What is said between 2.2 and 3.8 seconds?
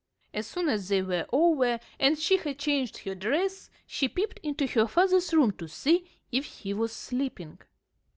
had changed her dress,